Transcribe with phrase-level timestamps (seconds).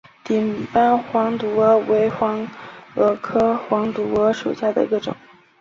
[0.23, 2.47] 顶斑黄毒蛾为毒
[2.95, 5.15] 蛾科黄毒蛾属下的一个种。